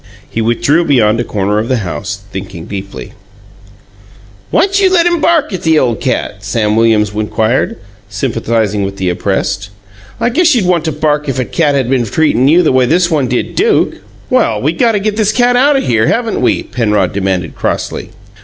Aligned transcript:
He 0.27 0.41
withdrew 0.41 0.83
beyond 0.83 1.19
a 1.19 1.23
corner 1.23 1.59
of 1.59 1.69
the 1.69 1.77
house, 1.85 2.23
thinking 2.31 2.65
deeply. 2.65 3.13
"Why'n't 4.49 4.81
you 4.81 4.91
let 4.91 5.05
him 5.05 5.21
bark 5.21 5.53
at 5.53 5.61
the 5.61 5.77
ole 5.77 5.93
cat?" 5.95 6.43
Sam 6.43 6.75
Williams 6.75 7.11
inquired, 7.13 7.77
sympathizing 8.09 8.83
with 8.83 8.97
the 8.97 9.11
oppressed. 9.11 9.69
"I 10.19 10.29
guess 10.29 10.55
you'd 10.55 10.65
want 10.65 10.85
to 10.85 10.91
bark 10.91 11.29
if 11.29 11.37
a 11.37 11.45
cat 11.45 11.75
had 11.75 11.87
been 11.87 12.05
treatin' 12.05 12.47
you 12.47 12.63
the 12.63 12.71
way 12.71 12.87
this 12.87 13.11
one 13.11 13.27
did 13.27 13.53
Duke." 13.53 13.97
"Well, 14.27 14.59
we 14.59 14.73
got 14.73 14.93
to 14.93 14.99
get 14.99 15.17
this 15.17 15.31
cat 15.31 15.55
out 15.55 15.75
o' 15.75 15.81
here, 15.81 16.07
haven't 16.07 16.41
we?" 16.41 16.63
Penrod 16.63 17.13
demanded 17.13 17.53
crossly. 17.53 18.09